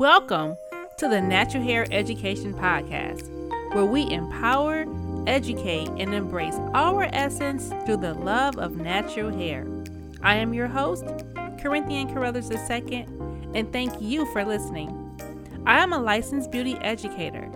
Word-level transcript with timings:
Welcome 0.00 0.56
to 0.96 1.08
the 1.08 1.20
Natural 1.20 1.62
Hair 1.62 1.86
Education 1.90 2.54
Podcast, 2.54 3.28
where 3.74 3.84
we 3.84 4.10
empower, 4.10 4.86
educate, 5.26 5.88
and 5.88 6.14
embrace 6.14 6.54
our 6.72 7.02
essence 7.12 7.68
through 7.84 7.98
the 7.98 8.14
love 8.14 8.56
of 8.56 8.78
natural 8.78 9.30
hair. 9.30 9.66
I 10.22 10.36
am 10.36 10.54
your 10.54 10.68
host, 10.68 11.04
Corinthian 11.60 12.14
Carruthers 12.14 12.50
II, 12.50 13.06
and 13.54 13.70
thank 13.74 14.00
you 14.00 14.24
for 14.32 14.42
listening. 14.42 14.88
I 15.66 15.82
am 15.82 15.92
a 15.92 15.98
licensed 15.98 16.50
beauty 16.50 16.76
educator, 16.76 17.52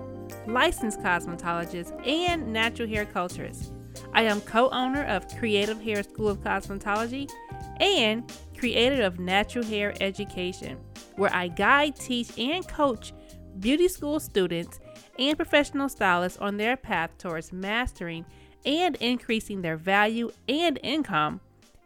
licensed 0.46 1.00
cosmetologist, 1.00 1.98
and 2.06 2.52
natural 2.52 2.86
hair 2.90 3.06
culturist. 3.06 3.72
I 4.12 4.24
am 4.24 4.42
co 4.42 4.68
owner 4.68 5.04
of 5.04 5.26
Creative 5.38 5.80
Hair 5.80 6.02
School 6.02 6.29
of 6.29 6.45
Cosmetology 6.45 7.32
and 7.80 8.30
creator 8.58 9.02
of 9.02 9.18
Natural 9.18 9.64
Hair 9.64 9.95
Education 10.02 10.76
where 11.16 11.34
I 11.34 11.48
guide, 11.48 11.96
teach, 11.96 12.36
and 12.38 12.66
coach 12.66 13.12
beauty 13.60 13.88
school 13.88 14.18
students 14.20 14.80
and 15.18 15.36
professional 15.36 15.88
stylists 15.88 16.38
on 16.38 16.56
their 16.56 16.77
path 16.77 17.16
towards 17.18 17.52
mastering 17.52 18.24
and 18.64 18.96
increasing 18.96 19.62
their 19.62 19.77
value 19.77 20.30
and 20.48 20.78
income 20.82 21.41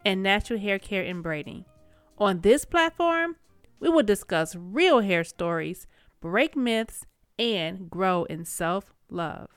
in 0.05 0.23
natural 0.23 0.59
hair 0.59 0.79
care 0.79 1.03
and 1.03 1.21
braiding. 1.21 1.65
On 2.17 2.41
this 2.41 2.65
platform, 2.65 3.35
we 3.79 3.89
will 3.89 4.03
discuss 4.03 4.55
real 4.55 5.01
hair 5.01 5.23
stories, 5.23 5.87
break 6.19 6.55
myths, 6.55 7.05
and 7.37 7.89
grow 7.89 8.25
in 8.25 8.45
self 8.45 8.93
love. 9.09 9.49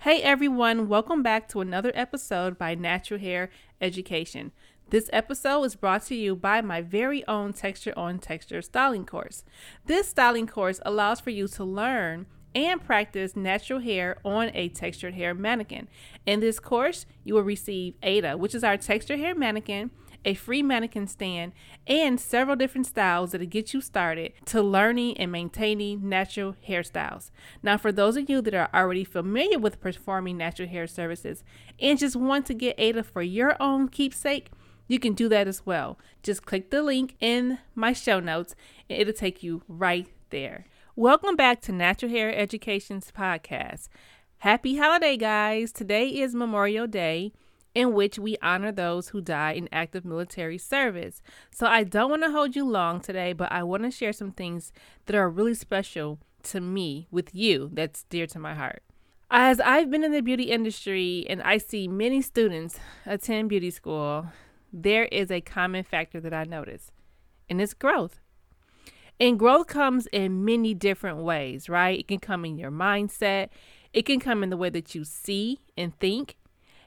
Hey 0.00 0.20
everyone, 0.20 0.88
welcome 0.88 1.22
back 1.22 1.48
to 1.50 1.60
another 1.60 1.92
episode 1.94 2.58
by 2.58 2.74
Natural 2.74 3.20
Hair 3.20 3.50
Education. 3.80 4.50
This 4.92 5.08
episode 5.10 5.62
is 5.62 5.74
brought 5.74 6.02
to 6.08 6.14
you 6.14 6.36
by 6.36 6.60
my 6.60 6.82
very 6.82 7.26
own 7.26 7.54
Texture 7.54 7.94
on 7.96 8.18
Texture 8.18 8.60
styling 8.60 9.06
course. 9.06 9.42
This 9.86 10.08
styling 10.08 10.46
course 10.46 10.80
allows 10.84 11.18
for 11.18 11.30
you 11.30 11.48
to 11.48 11.64
learn 11.64 12.26
and 12.54 12.84
practice 12.84 13.34
natural 13.34 13.80
hair 13.80 14.18
on 14.22 14.50
a 14.52 14.68
textured 14.68 15.14
hair 15.14 15.32
mannequin. 15.32 15.88
In 16.26 16.40
this 16.40 16.60
course, 16.60 17.06
you 17.24 17.32
will 17.32 17.42
receive 17.42 17.94
Ada, 18.02 18.36
which 18.36 18.54
is 18.54 18.62
our 18.62 18.76
textured 18.76 19.18
hair 19.18 19.34
mannequin, 19.34 19.92
a 20.26 20.34
free 20.34 20.62
mannequin 20.62 21.06
stand, 21.06 21.52
and 21.86 22.20
several 22.20 22.54
different 22.54 22.86
styles 22.86 23.32
that'll 23.32 23.46
get 23.46 23.72
you 23.72 23.80
started 23.80 24.34
to 24.44 24.60
learning 24.60 25.16
and 25.16 25.32
maintaining 25.32 26.06
natural 26.06 26.54
hairstyles. 26.68 27.30
Now, 27.62 27.78
for 27.78 27.92
those 27.92 28.18
of 28.18 28.28
you 28.28 28.42
that 28.42 28.52
are 28.52 28.68
already 28.74 29.04
familiar 29.04 29.58
with 29.58 29.80
performing 29.80 30.36
natural 30.36 30.68
hair 30.68 30.86
services 30.86 31.42
and 31.80 31.98
just 31.98 32.14
want 32.14 32.44
to 32.44 32.52
get 32.52 32.74
Ada 32.76 33.04
for 33.04 33.22
your 33.22 33.56
own 33.58 33.88
keepsake, 33.88 34.50
you 34.88 34.98
can 34.98 35.14
do 35.14 35.28
that 35.28 35.48
as 35.48 35.64
well. 35.64 35.98
Just 36.22 36.44
click 36.44 36.70
the 36.70 36.82
link 36.82 37.16
in 37.20 37.58
my 37.74 37.92
show 37.92 38.20
notes 38.20 38.54
and 38.88 39.00
it'll 39.00 39.12
take 39.12 39.42
you 39.42 39.62
right 39.68 40.08
there. 40.30 40.66
Welcome 40.96 41.36
back 41.36 41.60
to 41.62 41.72
Natural 41.72 42.10
Hair 42.10 42.34
Education's 42.34 43.10
podcast. 43.10 43.88
Happy 44.38 44.76
holiday, 44.76 45.16
guys. 45.16 45.72
Today 45.72 46.08
is 46.08 46.34
Memorial 46.34 46.86
Day, 46.86 47.32
in 47.74 47.92
which 47.92 48.18
we 48.18 48.36
honor 48.42 48.72
those 48.72 49.08
who 49.08 49.20
die 49.20 49.52
in 49.52 49.68
active 49.72 50.04
military 50.04 50.58
service. 50.58 51.22
So 51.50 51.66
I 51.66 51.84
don't 51.84 52.10
want 52.10 52.22
to 52.24 52.30
hold 52.30 52.56
you 52.56 52.68
long 52.68 53.00
today, 53.00 53.32
but 53.32 53.50
I 53.50 53.62
want 53.62 53.84
to 53.84 53.90
share 53.90 54.12
some 54.12 54.32
things 54.32 54.72
that 55.06 55.16
are 55.16 55.30
really 55.30 55.54
special 55.54 56.18
to 56.42 56.60
me 56.60 57.06
with 57.10 57.34
you 57.34 57.70
that's 57.72 58.02
dear 58.10 58.26
to 58.26 58.38
my 58.38 58.54
heart. 58.54 58.82
As 59.30 59.60
I've 59.60 59.90
been 59.90 60.04
in 60.04 60.12
the 60.12 60.20
beauty 60.20 60.50
industry 60.50 61.24
and 61.30 61.40
I 61.40 61.56
see 61.56 61.88
many 61.88 62.20
students 62.20 62.78
attend 63.06 63.48
beauty 63.48 63.70
school, 63.70 64.26
there 64.72 65.04
is 65.06 65.30
a 65.30 65.40
common 65.40 65.84
factor 65.84 66.20
that 66.20 66.32
I 66.32 66.44
notice, 66.44 66.90
and 67.48 67.60
it's 67.60 67.74
growth. 67.74 68.20
And 69.20 69.38
growth 69.38 69.66
comes 69.66 70.06
in 70.12 70.44
many 70.44 70.74
different 70.74 71.18
ways, 71.18 71.68
right? 71.68 71.98
It 71.98 72.08
can 72.08 72.18
come 72.18 72.44
in 72.44 72.58
your 72.58 72.70
mindset, 72.70 73.48
it 73.92 74.06
can 74.06 74.20
come 74.20 74.42
in 74.42 74.50
the 74.50 74.56
way 74.56 74.70
that 74.70 74.94
you 74.94 75.04
see 75.04 75.60
and 75.76 75.98
think, 75.98 76.36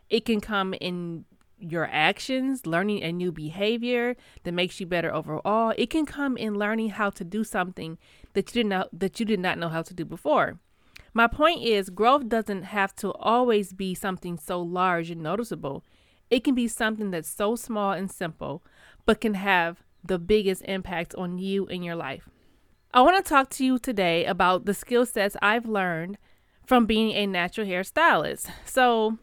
it 0.09 0.25
can 0.25 0.41
come 0.41 0.73
in 0.73 1.25
your 1.59 1.87
actions, 1.91 2.65
learning 2.65 3.03
a 3.03 3.11
new 3.11 3.31
behavior 3.31 4.15
that 4.43 4.53
makes 4.53 4.79
you 4.79 4.85
better 4.85 5.13
overall. 5.13 5.73
It 5.77 5.89
can 5.89 6.05
come 6.05 6.37
in 6.37 6.55
learning 6.55 6.89
how 6.91 7.09
to 7.11 7.23
do 7.23 7.43
something 7.43 7.97
that 8.33 8.49
you 8.49 8.63
didn't 8.63 8.69
know 8.69 8.85
that 8.91 9.19
you 9.19 9.25
did 9.25 9.39
not 9.39 9.57
know 9.57 9.69
how 9.69 9.81
to 9.81 9.93
do 9.93 10.05
before. 10.05 10.59
My 11.13 11.27
point 11.27 11.63
is 11.63 11.89
growth 11.89 12.27
doesn't 12.27 12.63
have 12.63 12.93
to 12.97 13.13
always 13.13 13.71
be 13.71 13.95
something 13.95 14.37
so 14.37 14.61
large 14.61 15.09
and 15.09 15.21
noticeable. 15.21 15.83
It 16.29 16.43
can 16.43 16.55
be 16.55 16.67
something 16.67 17.11
that's 17.11 17.29
so 17.29 17.55
small 17.55 17.91
and 17.91 18.09
simple, 18.11 18.63
but 19.05 19.21
can 19.21 19.35
have 19.35 19.83
the 20.03 20.19
biggest 20.19 20.63
impact 20.65 21.15
on 21.15 21.37
you 21.37 21.65
in 21.67 21.83
your 21.83 21.95
life. 21.95 22.29
I 22.93 23.01
want 23.01 23.23
to 23.23 23.29
talk 23.29 23.49
to 23.51 23.65
you 23.65 23.77
today 23.77 24.25
about 24.25 24.65
the 24.65 24.73
skill 24.73 25.05
sets 25.05 25.35
I've 25.41 25.65
learned 25.67 26.17
from 26.65 26.85
being 26.85 27.11
a 27.11 27.27
natural 27.27 27.67
hairstylist. 27.67 28.49
So, 28.65 29.17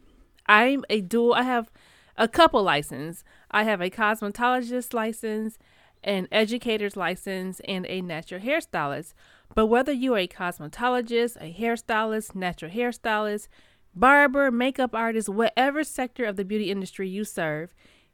I'm 0.45 0.83
a 0.89 1.01
dual, 1.01 1.33
I 1.33 1.43
have 1.43 1.71
a 2.17 2.27
couple 2.27 2.63
license. 2.63 3.23
I 3.51 3.63
have 3.63 3.81
a 3.81 3.89
cosmetologist 3.89 4.93
license, 4.93 5.57
an 6.03 6.27
educator's 6.31 6.95
license, 6.95 7.59
and 7.67 7.85
a 7.87 8.01
natural 8.01 8.41
hairstylist. 8.41 9.13
But 9.55 9.67
whether 9.67 9.91
you're 9.91 10.17
a 10.17 10.27
cosmetologist, 10.27 11.37
a 11.37 11.53
hairstylist, 11.53 12.35
natural 12.35 12.71
hairstylist, 12.71 13.47
barber, 13.95 14.51
makeup 14.51 14.93
artist, 14.93 15.29
whatever 15.29 15.83
sector 15.83 16.25
of 16.25 16.35
the 16.35 16.45
beauty 16.45 16.71
industry 16.71 17.07
you 17.07 17.23
serve, 17.23 17.73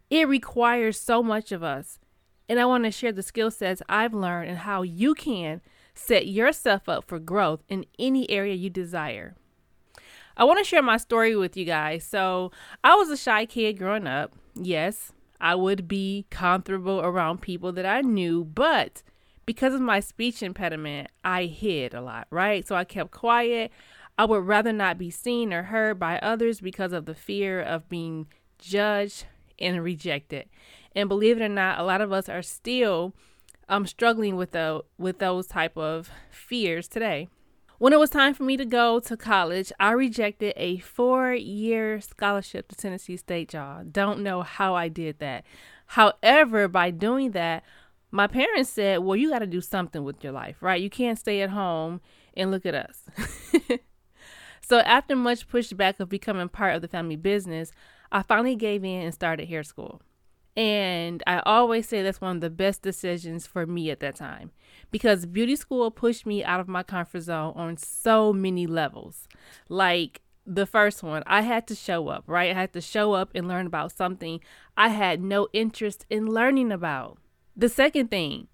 it 0.09 0.28
requires 0.28 1.00
so 1.00 1.22
much 1.22 1.51
of 1.51 1.63
us. 1.63 2.00
And 2.47 2.59
I 2.59 2.66
want 2.66 2.84
to 2.85 2.91
share 2.91 3.12
the 3.12 3.22
skill 3.22 3.51
sets 3.51 3.81
I've 3.88 4.13
learned 4.13 4.50
and 4.50 4.59
how 4.59 4.81
you 4.81 5.13
can 5.13 5.62
set 5.94 6.28
yourself 6.28 6.90
up 6.90 7.06
for 7.06 7.19
growth 7.19 7.63
in 7.69 7.85
any 8.00 8.29
area 8.29 8.56
you 8.56 8.69
desire. 8.69 9.35
I 10.35 10.45
want 10.45 10.57
to 10.59 10.66
share 10.66 10.81
my 10.81 10.97
story 10.97 11.35
with 11.35 11.57
you 11.57 11.66
guys. 11.66 12.03
So, 12.03 12.51
I 12.84 12.96
was 12.96 13.09
a 13.09 13.17
shy 13.17 13.46
kid 13.46 13.78
growing 13.78 14.07
up. 14.07 14.34
Yes, 14.56 15.11
I 15.41 15.56
would 15.56 15.88
be 15.88 16.25
comfortable 16.29 17.01
around 17.01 17.41
people 17.41 17.72
that 17.73 17.85
I 17.85 18.01
knew, 18.01 18.44
but 18.46 19.03
because 19.46 19.73
of 19.73 19.81
my 19.81 20.00
speech 20.00 20.44
impediment, 20.44 21.09
I 21.23 21.46
hid 21.46 21.94
a 21.94 22.01
lot, 22.01 22.28
right? 22.29 22.67
So 22.67 22.75
I 22.75 22.84
kept 22.84 23.09
quiet. 23.09 23.72
I 24.19 24.25
would 24.25 24.46
rather 24.46 24.74
not 24.74 24.97
be 24.97 25.09
seen 25.09 25.53
or 25.53 25.63
heard 25.63 25.97
by 25.97 26.19
others 26.19 26.59
because 26.59 26.91
of 26.91 27.06
the 27.06 27.16
fear 27.16 27.62
of 27.62 27.88
being 27.88 28.28
judged 28.57 29.24
and 29.57 29.81
rejected. 29.81 30.50
And 30.94 31.07
believe 31.07 31.40
it 31.40 31.46
or 31.46 31.47
not, 31.47 31.80
a 31.80 31.84
lot 31.84 32.02
of 32.02 32.12
us 32.12 32.28
are 32.28 32.41
still 32.41 33.13
um, 33.69 33.88
struggling 33.88 34.35
with 34.35 34.52
the 34.52 34.84
with 34.97 35.19
those 35.19 35.47
type 35.47 35.78
of 35.78 36.12
fears 36.31 36.90
today. 36.90 37.29
When 37.78 37.94
it 37.94 38.00
was 38.00 38.09
time 38.09 38.34
for 38.34 38.44
me 38.44 38.58
to 38.58 38.66
go 38.66 39.00
to 39.00 39.16
college, 39.16 39.72
I 39.79 39.91
rejected 39.91 40.53
a 40.58 40.79
four-year 40.79 42.02
scholarship 42.02 42.68
to 42.68 42.75
Tennessee 42.75 43.16
State, 43.16 43.53
y'all. 43.53 43.85
Don't 43.90 44.19
know 44.19 44.41
how 44.41 44.75
I 44.75 44.90
did 44.90 45.19
that. 45.19 45.46
However, 45.85 46.68
by 46.68 46.91
doing 46.91 47.31
that, 47.31 47.63
my 48.12 48.28
parents 48.28 48.69
said, 48.69 49.00
"Well, 49.00 49.16
you 49.16 49.29
got 49.29 49.40
to 49.40 49.47
do 49.47 49.62
something 49.62 50.03
with 50.03 50.22
your 50.25 50.34
life, 50.34 50.58
right? 50.59 50.81
You 50.81 50.90
can't 50.90 51.18
stay 51.18 51.41
at 51.41 51.52
home 51.52 52.02
and 52.35 52.52
look 52.52 52.66
at 52.66 52.75
us." 52.75 53.06
So, 54.69 54.81
after 54.81 55.16
much 55.16 55.50
pushback 55.50 56.00
of 56.00 56.09
becoming 56.09 56.47
part 56.47 56.75
of 56.75 56.84
the 56.84 56.88
family 56.88 57.16
business, 57.16 57.72
I 58.12 58.22
finally 58.22 58.56
gave 58.56 58.84
in 58.84 59.02
and 59.02 59.12
started 59.12 59.50
hair 59.50 59.63
school. 59.63 60.00
And 60.56 61.24
I 61.25 61.40
always 61.40 61.88
say 61.88 62.03
that's 62.03 62.22
one 62.22 62.35
of 62.35 62.41
the 62.41 62.52
best 62.52 62.84
decisions 62.84 63.47
for 63.47 63.66
me 63.66 63.90
at 63.90 64.00
that 64.02 64.16
time 64.16 64.52
because 64.91 65.25
beauty 65.25 65.56
school 65.56 65.90
pushed 65.90 66.28
me 66.28 66.44
out 66.44 66.59
of 66.59 66.68
my 66.68 66.84
comfort 66.84 67.22
zone 67.22 67.53
on 67.56 67.78
so 67.78 68.31
many 68.31 68.68
levels. 68.68 69.28
Like 69.69 70.22
the 70.46 70.68
first 70.68 71.02
one, 71.02 71.24
I 71.25 71.41
had 71.41 71.66
to 71.68 71.75
show 71.75 72.09
up, 72.09 72.25
right? 72.28 72.52
I 72.52 72.59
had 72.59 72.74
to 72.74 72.81
show 72.81 73.13
up 73.13 73.31
and 73.34 73.47
learn 73.47 73.66
about 73.66 73.91
something 73.91 74.40
I 74.78 74.90
had 74.90 75.19
no 75.19 75.47
interest 75.52 76.06
in 76.12 76.28
learning 76.28 76.72
about. 76.72 77.18
The 77.58 77.69
second 77.69 78.12
thing, 78.12 78.50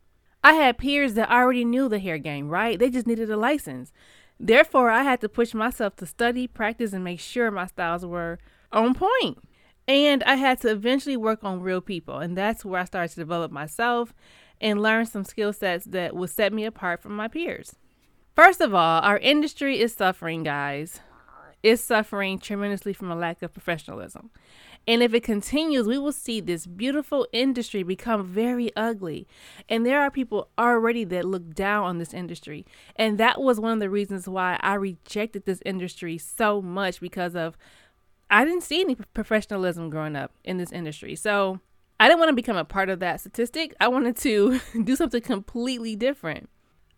I 0.45 0.53
had 0.53 0.77
peers 0.77 1.15
that 1.15 1.29
already 1.29 1.65
knew 1.65 1.89
the 1.89 1.99
hair 1.99 2.19
game, 2.19 2.47
right? 2.47 2.79
They 2.79 2.89
just 2.89 3.07
needed 3.07 3.29
a 3.29 3.35
license. 3.35 3.91
Therefore, 4.40 4.90
I 4.90 5.03
had 5.03 5.22
to 5.22 5.29
push 5.29 5.53
myself 5.53 5.96
to 5.97 6.05
study, 6.05 6.47
practice, 6.47 6.93
and 6.93 7.03
make 7.03 7.20
sure 7.20 7.52
my 7.52 7.67
styles 7.67 8.05
were 8.05 8.40
on 8.72 8.93
point. 8.93 9.40
And 9.87 10.23
I 10.23 10.35
had 10.35 10.59
to 10.61 10.72
eventually 10.72 11.17
work 11.17 11.43
on 11.43 11.61
real 11.61 11.82
people. 11.82 12.20
And 12.20 12.37
that's 12.37 12.66
where 12.66 12.82
I 12.82 12.85
started 12.85 13.14
to 13.14 13.20
develop 13.20 13.52
myself 13.52 14.14
and 14.59 14.82
learn 14.82 15.05
some 15.05 15.23
skill 15.23 15.53
sets 15.53 15.85
that 15.85 16.16
would 16.16 16.29
set 16.29 16.53
me 16.53 16.66
apart 16.66 17.02
from 17.02 17.16
my 17.16 17.28
peers. 17.28 17.76
First 18.35 18.61
of 18.61 18.73
all, 18.73 19.02
our 19.02 19.17
industry 19.17 19.79
is 19.79 19.93
suffering, 19.93 20.43
guys. 20.43 20.99
It's 21.66 21.82
suffering 21.82 22.38
tremendously 22.38 22.94
from 22.94 23.09
a 23.09 23.16
lack 23.16 23.41
of 23.41 23.52
professionalism. 23.52 24.29
And 24.85 25.02
if 25.02 25.16
it 25.16 25.23
continues, 25.23 25.88
we 25.88 25.97
will 25.97 26.12
see 26.12 26.40
this 26.40 26.67
beautiful 26.67 27.26
industry 27.32 27.82
become 27.82 28.23
very 28.23 28.70
ugly. 28.76 29.28
And 29.67 29.84
there 29.84 30.00
are 30.00 30.12
people 30.12 30.50
already 30.59 31.06
that 31.06 31.26
look 31.26 31.56
down 31.56 31.85
on 31.85 31.97
this 31.97 32.14
industry. 32.14 32.67
And 32.97 33.17
that 33.17 33.41
was 33.41 33.59
one 33.59 33.72
of 33.72 33.79
the 33.79 33.90
reasons 33.90 34.29
why 34.29 34.59
I 34.62 34.76
rejected 34.76 35.46
this 35.46 35.64
industry 35.66 36.20
so 36.20 36.62
much 36.62 37.02
because 37.02 37.35
of 37.35 37.58
I 38.29 38.46
didn't 38.46 38.62
see 38.62 38.82
any 38.82 38.94
professionalism 38.94 39.90
growing 39.90 40.16
up 40.16 40.34
in 40.44 40.58
this 40.58 40.72
industry. 40.72 41.16
So 41.16 41.62
I 42.00 42.08
didn't 42.08 42.20
want 42.20 42.29
to 42.29 42.35
become 42.35 42.58
a 42.58 42.64
part 42.64 42.91
of 42.91 43.00
that 43.00 43.22
statistic. 43.22 43.73
I 43.79 43.88
wanted 43.88 44.17
to 44.17 44.59
do 44.84 44.96
something 44.96 45.22
completely 45.23 45.96
different. 45.96 46.47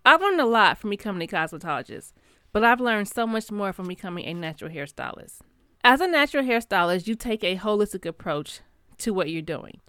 I've 0.08 0.22
learned 0.22 0.42
a 0.42 0.46
lot 0.46 0.78
from 0.78 0.90
becoming 0.90 1.22
a 1.22 1.28
cosmetologist, 1.32 2.12
but 2.58 2.64
I've 2.64 2.82
learned 2.82 3.08
so 3.08 3.28
much 3.28 3.52
more 3.52 3.72
from 3.72 3.88
becoming 3.88 4.26
a 4.26 4.34
natural 4.34 4.72
hairstylist. 4.72 5.42
As 5.84 6.02
a 6.02 6.08
natural 6.08 6.44
hairstylist, 6.44 7.06
you 7.06 7.14
take 7.14 7.44
a 7.44 7.56
holistic 7.56 8.04
approach 8.04 8.62
to 8.98 9.14
what 9.14 9.30
you're 9.30 9.44
doing, 9.44 9.80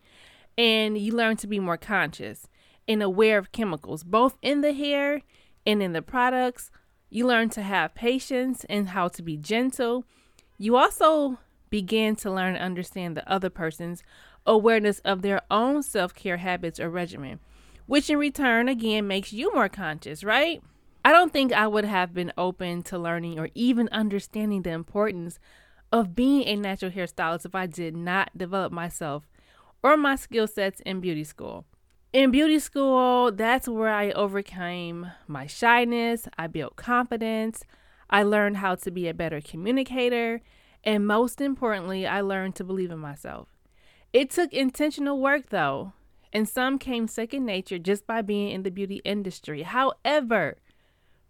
and 0.59 0.99
you 0.99 1.13
learn 1.13 1.39
to 1.39 1.47
be 1.47 1.59
more 1.61 1.79
conscious 1.79 2.47
and 2.87 3.03
aware 3.03 3.39
of 3.39 3.53
chemicals, 3.53 4.05
both 4.05 4.37
in 4.43 4.61
the 4.61 4.75
hair 4.75 5.23
and 5.65 5.83
in 5.83 5.95
the 5.95 6.03
products. 6.03 6.71
You 7.09 7.27
learn 7.27 7.49
to 7.51 7.63
have 7.63 7.95
patience 7.95 8.67
and 8.69 8.91
how 8.91 9.09
to 9.09 9.23
be 9.23 9.39
gentle. 9.39 10.05
You 10.59 10.77
also 10.77 11.39
begin 11.71 12.17
to 12.17 12.31
learn 12.31 12.55
and 12.55 12.63
understand 12.63 13.17
the 13.17 13.27
other 13.33 13.49
person's 13.49 14.03
awareness 14.45 14.99
of 15.07 15.23
their 15.23 15.41
own 15.51 15.83
self 15.83 16.13
care 16.13 16.37
habits 16.37 16.79
or 16.79 16.91
regimen 16.91 17.41
which 17.89 18.11
in 18.11 18.19
return 18.19 18.69
again 18.69 19.07
makes 19.09 19.33
you 19.33 19.51
more 19.55 19.71
conscious, 19.71 20.23
right? 20.23 20.63
I 21.05 21.13
don't 21.13 21.33
think 21.33 21.53
I 21.53 21.67
would 21.67 21.85
have 21.85 22.13
been 22.13 22.33
open 22.37 22.83
to 22.85 22.99
learning 22.99 23.39
or 23.39 23.49
even 23.55 23.89
understanding 23.91 24.63
the 24.63 24.71
importance 24.71 25.39
of 25.93 26.15
being 26.15 26.47
a 26.47 26.57
natural 26.57 26.91
hairstylist 26.91 27.47
if 27.47 27.55
I 27.55 27.67
did 27.67 27.97
not 27.97 28.37
develop 28.37 28.73
myself 28.73 29.27
or 29.83 29.97
my 29.97 30.17
skill 30.17 30.47
sets 30.47 30.81
in 30.81 31.01
beauty 31.01 31.25
school. 31.25 31.65
In 32.13 32.31
beauty 32.31 32.59
school, 32.59 33.31
that's 33.31 33.69
where 33.69 33.93
I 33.93 34.11
overcame 34.13 35.11
my 35.27 35.47
shyness, 35.47 36.27
I 36.39 36.47
built 36.47 36.77
confidence, 36.77 37.65
I 38.11 38.23
learned 38.23 38.59
how 38.59 38.75
to 38.77 38.91
be 38.91 39.09
a 39.09 39.15
better 39.15 39.41
communicator, 39.41 40.41
and 40.85 41.07
most 41.07 41.41
importantly, 41.41 42.07
I 42.07 42.23
learned 42.23 42.55
to 42.57 42.65
believe 42.65 42.91
in 42.91 42.99
myself. 42.99 43.49
It 44.13 44.31
took 44.31 44.55
intentional 44.55 45.21
work 45.21 45.51
though, 45.51 45.93
and 46.33 46.49
some 46.49 46.79
came 46.79 47.09
second 47.09 47.45
nature 47.45 47.79
just 47.79 48.07
by 48.07 48.23
being 48.23 48.51
in 48.51 48.63
the 48.63 48.71
beauty 48.71 49.03
industry. 49.05 49.63
However, 49.63 50.57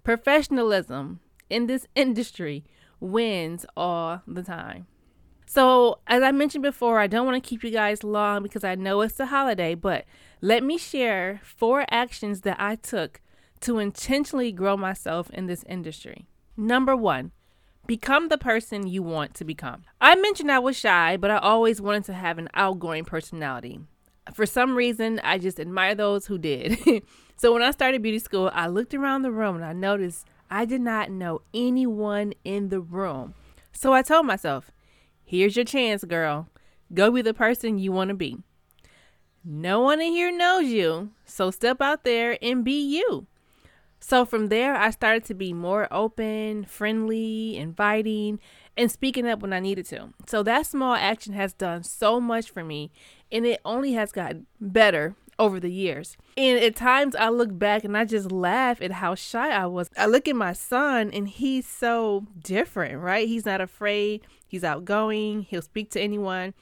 professionalism 0.09 1.21
in 1.51 1.67
this 1.67 1.87
industry 1.95 2.65
wins 2.99 3.67
all 3.77 4.23
the 4.27 4.43
time. 4.43 4.87
So, 5.45 5.99
as 6.07 6.23
I 6.23 6.33
mentioned 6.33 6.63
before, 6.63 6.99
I 6.99 7.07
don't 7.07 7.27
want 7.27 7.43
to 7.43 7.47
keep 7.47 7.63
you 7.63 7.71
guys 7.71 8.03
long 8.03 8.43
because 8.43 8.65
I 8.65 8.75
know 8.75 9.03
it's 9.03 9.17
the 9.17 9.27
holiday, 9.27 9.75
but 9.75 10.07
let 10.41 10.65
me 10.65 10.79
share 10.79 11.43
four 11.45 11.85
actions 11.91 12.41
that 12.41 12.59
I 12.59 12.77
took 12.77 13.21
to 13.61 13.79
intentionally 13.79 14.51
grow 14.51 14.79
myself 14.79 15.29
in 15.29 15.45
this 15.45 15.63
industry. 15.65 16.27
Number 16.57 16.97
one, 16.97 17.33
become 17.87 18.29
the 18.29 18.39
person 18.39 18.87
you 18.87 19.03
want 19.03 19.35
to 19.35 19.45
become. 19.45 19.85
I 20.01 20.15
mentioned 20.15 20.51
I 20.51 20.59
was 20.59 20.79
shy, 20.79 21.19
but 21.19 21.31
I 21.31 21.37
always 21.37 21.83
wanted 21.83 22.05
to 22.05 22.15
have 22.15 22.39
an 22.39 22.49
outgoing 22.55 23.05
personality 23.05 23.81
for 24.33 24.47
some 24.47 24.77
reason, 24.77 25.21
I 25.23 25.39
just 25.39 25.61
admire 25.61 25.95
those 25.95 26.27
who 26.27 26.39
did. 26.39 26.79
so 27.37 27.53
when 27.53 27.63
I 27.63 27.71
started 27.71 28.03
beauty 28.03 28.19
school, 28.19 28.51
I 28.53 28.67
looked 28.67 28.95
around 28.95 29.23
the 29.23 29.31
room 29.31 29.57
and 29.57 29.65
I 29.65 29.73
noticed 29.73 30.27
I 30.51 30.65
did 30.65 30.81
not 30.81 31.11
know 31.11 31.43
anyone 31.53 32.33
in 32.45 32.69
the 32.69 32.81
room. 32.81 33.35
So 33.73 33.93
I 33.93 34.03
told 34.03 34.27
myself, 34.27 34.71
here's 35.25 35.57
your 35.57 35.65
chance, 35.65 36.05
girl. 36.05 36.49
Go 36.93 37.11
be 37.11 37.23
the 37.23 37.35
person 37.35 37.79
you 37.79 37.93
want 37.93 38.09
to 38.09 38.15
be. 38.15 38.39
No 39.45 39.81
one 39.81 40.01
in 40.01 40.13
here 40.13 40.33
knows 40.33 40.67
you, 40.67 41.13
so 41.25 41.51
step 41.51 41.81
out 41.81 42.05
there 42.05 42.39
and 42.43 42.65
be 42.65 42.81
you. 42.81 43.27
So 44.01 44.25
from 44.25 44.47
there, 44.49 44.77
I 44.77 44.91
started 44.91 45.25
to 45.25 45.35
be 45.35 45.53
more 45.53 45.89
open, 45.91 46.65
friendly, 46.65 47.57
inviting, 47.57 48.39
and 48.77 48.91
speaking 48.91 49.27
up 49.27 49.41
when 49.41 49.53
I 49.53 49.61
needed 49.61 49.87
to. 49.87 50.11
So 50.27 50.43
that 50.45 50.67
small 50.67 50.95
action 50.95 51.33
has 51.33 51.53
done 51.53 51.83
so 51.83 52.21
much 52.21 52.51
for 52.51 52.63
me 52.63 52.93
and 53.31 53.47
it 53.47 53.61
only 53.65 53.93
has 53.93 54.13
gotten 54.13 54.47
better 54.61 55.15
over 55.39 55.61
the 55.61 55.71
years. 55.71 56.17
And 56.37 56.59
at 56.59 56.77
times 56.77 57.15
I 57.15 57.29
look 57.29 57.57
back 57.57 57.85
and 57.85 57.97
I 57.97 58.05
just 58.05 58.33
laugh 58.33 58.83
at 58.83 58.93
how 58.93 59.15
shy 59.15 59.51
I 59.51 59.67
was. 59.67 59.91
I 59.97 60.07
look 60.07 60.27
at 60.27 60.37
my 60.37 60.53
son 60.53 61.11
and 61.13 61.29
he's 61.29 61.67
so 61.67 62.27
different, 62.43 63.01
right? 63.01 63.29
He's 63.29 63.47
not 63.47 63.61
afraid, 63.61 64.23
he's 64.47 64.65
outgoing, 64.65 65.43
he'll 65.43 65.63
speak 65.63 65.91
to 65.93 66.01
anyone. 66.01 66.55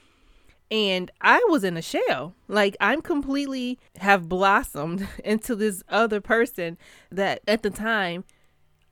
And 0.70 1.10
I 1.20 1.44
was 1.48 1.62
in 1.64 1.76
a 1.76 1.82
shell. 1.82 2.34
Like 2.48 2.76
I'm 2.80 3.00
completely 3.00 3.78
have 3.98 4.28
blossomed 4.28 5.08
into 5.24 5.54
this 5.54 5.82
other 5.88 6.20
person 6.20 6.76
that 7.10 7.40
at 7.46 7.62
the 7.62 7.70
time 7.70 8.24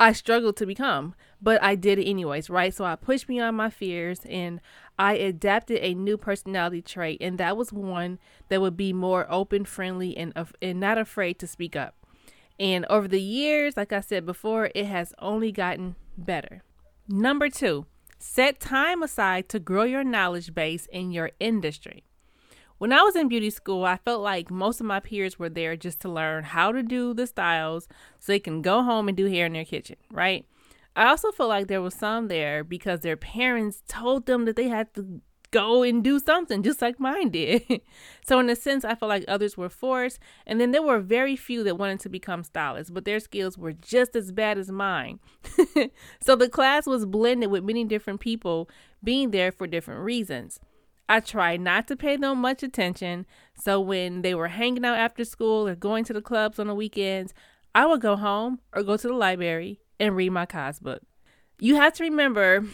I 0.01 0.13
struggled 0.13 0.57
to 0.57 0.67
become, 0.67 1.15
but 1.41 1.63
I 1.63 1.77
did 1.77 1.99
it 1.99 2.09
anyways, 2.09 2.51
right? 2.51 2.75
So 2.75 2.85
I 2.85 2.97
pushed 2.97 3.27
beyond 3.27 3.57
my 3.57 3.71
fears 3.71 4.21
and 4.29 4.61
I 4.99 5.15
adapted 5.15 5.79
a 5.83 5.95
new 5.95 6.17
personality 6.17 6.83
trait, 6.83 7.19
and 7.21 7.39
that 7.39 7.57
was 7.57 7.73
one 7.73 8.19
that 8.49 8.61
would 8.61 8.77
be 8.77 8.93
more 8.93 9.27
open, 9.29 9.65
friendly, 9.65 10.17
and, 10.17 10.33
and 10.63 10.81
not 10.81 10.99
afraid 10.99 11.39
to 11.41 11.47
speak 11.47 11.75
up. 11.75 11.97
And 12.59 12.87
over 12.87 13.09
the 13.09 13.21
years, 13.21 13.77
like 13.77 13.93
I 13.93 14.01
said 14.01 14.25
before, 14.25 14.71
it 14.75 14.87
has 14.87 15.13
only 15.19 15.51
gotten 15.51 15.97
better. 16.17 16.63
Number 17.09 17.49
two, 17.49 17.87
set 18.19 18.61
time 18.61 19.03
aside 19.03 19.49
to 19.49 19.59
grow 19.59 19.83
your 19.83 20.05
knowledge 20.05 20.55
base 20.55 20.87
in 20.93 21.11
your 21.11 21.33
industry. 21.41 22.05
When 22.79 22.93
I 22.93 23.03
was 23.03 23.17
in 23.17 23.29
beauty 23.29 23.51
school, 23.51 23.85
I 23.85 23.97
felt 23.97 24.23
like 24.23 24.51
most 24.51 24.81
of 24.81 24.87
my 24.87 25.01
peers 25.01 25.39
were 25.39 25.49
there 25.49 25.77
just 25.77 26.01
to 26.01 26.09
learn 26.09 26.45
how 26.45 26.71
to 26.73 26.83
do 26.83 27.15
the 27.15 27.27
styles 27.27 27.89
so 28.19 28.33
they 28.33 28.39
can 28.39 28.63
go 28.63 28.83
home 28.83 29.09
and 29.09 29.17
do 29.17 29.27
hair 29.27 29.47
in 29.47 29.53
their 29.53 29.65
kitchen, 29.65 29.97
right? 30.11 30.45
I 30.97 31.07
also 31.09 31.33
feel 31.33 31.49
like 31.49 31.67
there 31.67 31.83
was 31.83 31.95
some 31.95 32.29
there 32.29 32.63
because 32.63 33.01
their 33.01 33.17
parents 33.17 33.83
told 33.89 34.27
them 34.27 34.45
that 34.45 34.57
they 34.57 34.69
had 34.69 34.95
to 34.95 35.21
go 35.55 35.85
and 35.85 36.03
do 36.03 36.19
something 36.19 36.65
just 36.65 36.83
like 36.83 36.99
mine 36.99 37.31
did. 37.31 37.81
so 38.27 38.41
in 38.41 38.51
a 38.51 38.57
sense, 38.57 38.85
I 38.85 38.97
feel 38.97 39.09
like 39.09 39.25
others 39.29 39.57
were 39.57 39.69
forced, 39.69 40.19
and 40.47 40.61
then 40.61 40.73
there 40.73 40.83
were 40.83 40.99
very 40.99 41.37
few 41.37 41.63
that 41.65 41.79
wanted 41.79 42.01
to 42.01 42.09
become 42.09 42.43
stylists, 42.43 42.91
but 42.91 43.05
their 43.05 43.21
skills 43.21 43.57
were 43.57 43.73
just 43.73 44.17
as 44.17 44.33
bad 44.33 44.59
as 44.59 44.71
mine. 44.71 45.21
so 46.21 46.35
the 46.35 46.49
class 46.49 46.87
was 46.87 47.07
blended 47.07 47.51
with 47.51 47.63
many 47.63 47.85
different 47.85 48.21
people 48.21 48.69
being 49.03 49.31
there 49.31 49.53
for 49.53 49.69
different 49.69 50.01
reasons. 50.01 50.59
I 51.09 51.21
tried 51.21 51.61
not 51.61 51.87
to 51.89 51.97
pay 51.97 52.17
them 52.17 52.39
much 52.39 52.65
attention, 52.65 53.25
so 53.55 53.81
when 53.81 54.23
they 54.23 54.35
were 54.35 54.49
hanging 54.49 54.85
out 54.85 54.99
after 54.99 55.25
school 55.25 55.69
or 55.69 55.77
going 55.77 56.05
to 56.05 56.13
the 56.13 56.23
clubs 56.23 56.59
on 56.59 56.67
the 56.67 56.75
weekends, 56.75 57.33
I 57.77 57.87
would 57.87 58.01
go 58.01 58.17
home 58.17 58.59
or 58.73 58.83
go 58.83 58.97
to 58.97 59.09
the 59.09 59.15
library 59.15 59.84
and 59.99 60.17
read 60.17 60.31
my 60.31 60.47
cos 60.47 60.79
book. 60.79 61.03
You 61.59 61.77
have 61.77 61.93
to 61.95 62.05
remember, 62.05 62.65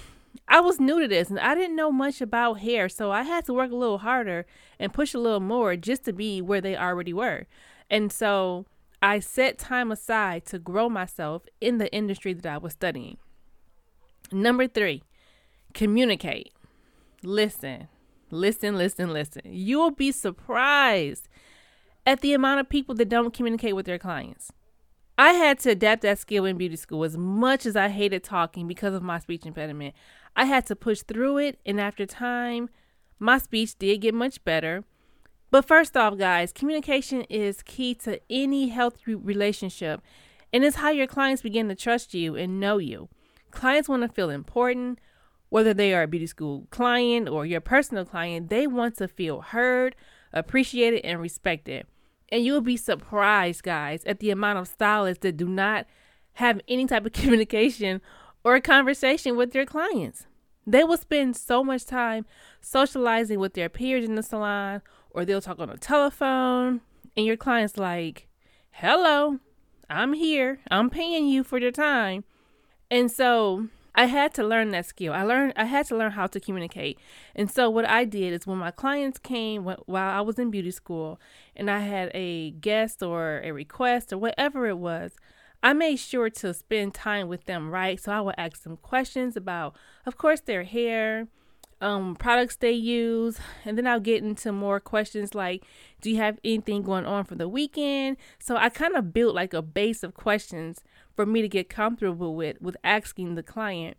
I 0.49 0.61
was 0.61 0.81
new 0.81 1.01
to 1.01 1.09
this 1.09 1.31
and 1.31 1.39
I 1.39 1.55
didn't 1.55 1.77
know 1.77 1.93
much 1.93 2.21
about 2.21 2.61
hair, 2.61 2.89
so 2.89 3.11
I 3.11 3.23
had 3.23 3.45
to 3.47 3.55
work 3.55 3.71
a 3.71 3.77
little 3.77 3.99
harder 3.99 4.47
and 4.79 4.93
push 4.93 5.15
a 5.15 5.19
little 5.19 5.41
more 5.41 5.77
just 5.77 6.05
to 6.05 6.13
be 6.13 6.41
where 6.41 6.61
they 6.61 6.77
already 6.77 7.13
were. 7.13 7.47
And 7.91 8.13
so 8.13 8.67
I 9.03 9.21
set 9.21 9.59
time 9.59 9.91
aside 9.91 10.47
to 10.47 10.59
grow 10.59 10.89
myself 10.89 11.45
in 11.61 11.79
the 11.79 11.93
industry 11.93 12.33
that 12.33 12.47
I 12.47 12.59
was 12.59 12.73
studying. 12.73 13.17
Number 14.33 14.67
three, 14.67 15.03
communicate. 15.75 16.53
Listen, 17.23 17.89
listen, 18.31 18.77
listen, 18.77 19.12
listen. 19.12 19.43
You'll 19.45 19.91
be 19.91 20.12
surprised 20.12 21.29
at 22.07 22.21
the 22.21 22.33
amount 22.33 22.61
of 22.61 22.69
people 22.69 22.95
that 22.97 23.09
don't 23.09 23.35
communicate 23.35 23.77
with 23.77 23.87
their 23.87 23.99
clients. 23.99 24.53
I 25.21 25.33
had 25.35 25.59
to 25.61 25.73
adapt 25.73 26.00
that 26.00 26.19
skill 26.19 26.47
in 26.47 26.57
beauty 26.57 26.77
school 26.77 27.05
as 27.05 27.15
much 27.15 27.67
as 27.67 27.77
I 27.77 27.91
hated 27.91 28.25
talking 28.25 28.67
because 28.67 28.95
of 28.95 29.03
my 29.03 29.19
speech 29.19 29.45
impediment. 29.45 29.95
I 30.35 30.47
had 30.47 30.65
to 30.69 30.75
push 30.75 31.03
through 31.03 31.37
it, 31.37 31.59
and 31.67 31.79
after 31.79 32.07
time, 32.07 32.71
my 33.19 33.37
speech 33.37 33.79
did 33.79 34.00
get 34.00 34.15
much 34.15 34.43
better. 34.47 34.83
But 35.50 35.67
first 35.67 35.95
off, 35.95 36.17
guys, 36.17 36.55
communication 36.55 37.21
is 37.29 37.62
key 37.62 37.95
to 37.97 38.19
any 38.31 38.69
healthy 38.69 39.15
relationship, 39.15 40.00
and 40.55 40.65
it's 40.65 40.77
how 40.77 40.89
your 40.89 41.07
clients 41.07 41.43
begin 41.43 41.69
to 41.69 41.75
trust 41.75 42.15
you 42.15 42.35
and 42.35 42.59
know 42.59 42.79
you. 42.79 43.11
Clients 43.50 43.91
want 43.91 44.00
to 44.00 44.09
feel 44.09 44.31
important, 44.31 45.00
whether 45.50 45.75
they 45.75 45.93
are 45.93 46.05
a 46.05 46.09
beauty 46.09 46.29
school 46.29 46.67
client 46.71 47.29
or 47.29 47.45
your 47.45 47.61
personal 47.61 48.07
client, 48.07 48.49
they 48.49 48.67
want 48.67 48.97
to 48.97 49.07
feel 49.07 49.43
heard, 49.43 49.97
appreciated, 50.33 51.05
and 51.05 51.21
respected. 51.21 51.85
And 52.33 52.45
you'll 52.45 52.61
be 52.61 52.77
surprised, 52.77 53.63
guys, 53.63 54.05
at 54.05 54.21
the 54.21 54.31
amount 54.31 54.59
of 54.59 54.69
stylists 54.69 55.23
that 55.23 55.37
do 55.37 55.49
not 55.49 55.87
have 56.35 56.61
any 56.69 56.87
type 56.87 57.07
of 57.07 57.13
communication 57.13 58.01
or 58.45 58.61
conversation 58.61 59.37
with 59.37 59.53
their 59.53 59.67
clients. 59.67 60.27
They 60.67 60.85
will 60.85 60.97
spend 60.97 61.37
so 61.37 61.65
much 61.65 61.87
time 61.87 62.27
socializing 62.61 63.39
with 63.41 63.55
their 63.55 63.69
peers 63.69 64.05
in 64.05 64.15
the 64.15 64.23
salon, 64.23 64.83
or 65.11 65.25
they'll 65.25 65.41
talk 65.41 65.59
on 65.59 65.69
the 65.69 65.79
telephone, 65.79 66.81
and 67.17 67.27
your 67.27 67.37
client's 67.37 67.77
like, 67.77 68.29
Hello, 68.71 69.41
I'm 69.89 70.13
here. 70.13 70.61
I'm 70.71 70.91
paying 70.91 71.27
you 71.27 71.43
for 71.43 71.59
your 71.59 71.73
time. 71.73 72.25
And 72.91 73.11
so 73.11 73.69
I 73.94 74.06
had 74.06 74.35
to 74.35 74.44
learn 74.44 74.70
that 74.70 74.87
skill. 74.87 75.12
I 75.12 75.23
learned 75.23 75.54
I 75.56 75.64
had 75.64 75.87
to 75.87 75.97
learn 75.97 76.12
how 76.12 76.26
to 76.28 76.40
communicate. 76.40 76.99
And 77.35 77.50
so 77.50 77.68
what 77.68 77.88
I 77.88 78.04
did 78.04 78.32
is 78.32 78.47
when 78.47 78.59
my 78.59 78.70
clients 78.70 79.18
came 79.18 79.64
while 79.64 79.78
I 80.18 80.20
was 80.20 80.38
in 80.38 80.50
beauty 80.50 80.70
school 80.70 81.20
and 81.56 81.70
I 81.70 81.80
had 81.80 82.11
a 82.14 82.52
guest 82.52 83.02
or 83.02 83.40
a 83.42 83.52
request 83.52 84.12
or 84.12 84.18
whatever 84.18 84.66
it 84.66 84.78
was, 84.78 85.12
I 85.62 85.73
made 85.73 85.97
sure 85.97 86.30
to 86.30 86.54
spend 86.54 86.94
time 86.94 87.28
with 87.28 87.44
them, 87.44 87.70
right? 87.70 88.00
So 88.00 88.12
I 88.12 88.20
would 88.20 88.37
ask 88.38 88.62
them 88.62 88.78
questions 88.78 89.37
about 89.37 89.76
of 90.06 90.16
course 90.16 90.40
their 90.40 90.64
hair, 90.64 91.28
um, 91.80 92.14
products 92.14 92.56
they 92.56 92.73
use, 92.73 93.38
and 93.64 93.76
then 93.76 93.87
I'll 93.87 94.00
get 94.00 94.23
into 94.23 94.52
more 94.52 94.80
questions 94.80 95.35
like, 95.35 95.64
do 96.00 96.11
you 96.11 96.16
have 96.16 96.38
anything 96.44 96.82
going 96.82 97.06
on 97.06 97.25
for 97.25 97.35
the 97.35 97.49
weekend? 97.49 98.18
So 98.38 98.56
I 98.56 98.68
kind 98.68 98.94
of 98.94 99.12
built 99.12 99.35
like 99.35 99.54
a 99.54 99.62
base 99.62 100.02
of 100.02 100.14
questions 100.14 100.82
for 101.21 101.27
me 101.27 101.43
to 101.43 101.49
get 101.49 101.69
comfortable 101.69 102.35
with 102.35 102.59
with 102.62 102.79
asking 102.83 103.35
the 103.35 103.43
client. 103.43 103.99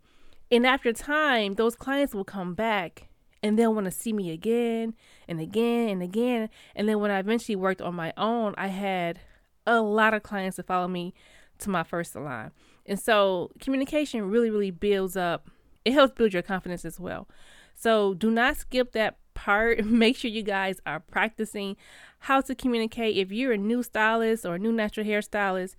And 0.50 0.66
after 0.66 0.92
time, 0.92 1.54
those 1.54 1.76
clients 1.76 2.16
will 2.16 2.24
come 2.24 2.54
back 2.54 3.10
and 3.44 3.56
they'll 3.56 3.72
want 3.72 3.84
to 3.84 3.92
see 3.92 4.12
me 4.12 4.32
again 4.32 4.94
and 5.28 5.40
again 5.40 5.88
and 5.90 6.02
again. 6.02 6.48
And 6.74 6.88
then 6.88 6.98
when 6.98 7.12
I 7.12 7.20
eventually 7.20 7.54
worked 7.54 7.80
on 7.80 7.94
my 7.94 8.12
own, 8.16 8.56
I 8.58 8.66
had 8.66 9.20
a 9.68 9.80
lot 9.80 10.14
of 10.14 10.24
clients 10.24 10.56
to 10.56 10.64
follow 10.64 10.88
me 10.88 11.14
to 11.60 11.70
my 11.70 11.84
first 11.84 12.10
salon. 12.10 12.50
And 12.86 12.98
so 12.98 13.52
communication 13.60 14.28
really, 14.28 14.50
really 14.50 14.72
builds 14.72 15.16
up. 15.16 15.48
It 15.84 15.92
helps 15.92 16.14
build 16.14 16.32
your 16.32 16.42
confidence 16.42 16.84
as 16.84 16.98
well. 16.98 17.28
So 17.76 18.14
do 18.14 18.32
not 18.32 18.56
skip 18.56 18.90
that 18.92 19.16
part. 19.34 19.84
Make 19.84 20.16
sure 20.16 20.28
you 20.28 20.42
guys 20.42 20.80
are 20.86 20.98
practicing 20.98 21.76
how 22.18 22.40
to 22.40 22.56
communicate. 22.56 23.16
If 23.16 23.30
you're 23.30 23.52
a 23.52 23.58
new 23.58 23.84
stylist 23.84 24.44
or 24.44 24.56
a 24.56 24.58
new 24.58 24.72
natural 24.72 25.06
hair 25.06 25.22
stylist 25.22 25.76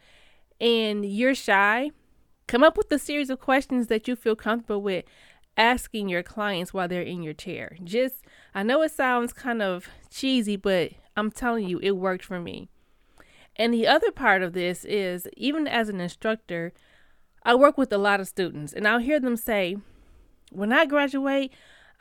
and 0.59 1.05
you're 1.05 1.35
shy, 1.35 1.91
come 2.47 2.63
up 2.63 2.77
with 2.77 2.91
a 2.91 2.99
series 2.99 3.29
of 3.29 3.39
questions 3.39 3.87
that 3.87 4.07
you 4.07 4.15
feel 4.15 4.35
comfortable 4.35 4.81
with 4.81 5.05
asking 5.55 6.09
your 6.09 6.23
clients 6.23 6.73
while 6.73 6.87
they're 6.87 7.01
in 7.01 7.21
your 7.21 7.33
chair. 7.33 7.77
Just, 7.83 8.25
I 8.55 8.63
know 8.63 8.81
it 8.81 8.91
sounds 8.91 9.33
kind 9.33 9.61
of 9.61 9.87
cheesy, 10.09 10.55
but 10.55 10.91
I'm 11.15 11.31
telling 11.31 11.67
you, 11.67 11.79
it 11.79 11.91
worked 11.91 12.25
for 12.25 12.39
me. 12.39 12.69
And 13.55 13.73
the 13.73 13.87
other 13.87 14.11
part 14.11 14.41
of 14.41 14.53
this 14.53 14.83
is 14.85 15.27
even 15.37 15.67
as 15.67 15.89
an 15.89 16.01
instructor, 16.01 16.73
I 17.43 17.55
work 17.55 17.77
with 17.77 17.93
a 17.93 17.97
lot 17.97 18.19
of 18.19 18.27
students 18.27 18.73
and 18.73 18.87
I'll 18.87 18.99
hear 18.99 19.19
them 19.19 19.37
say, 19.37 19.77
when 20.51 20.71
I 20.71 20.85
graduate, 20.85 21.51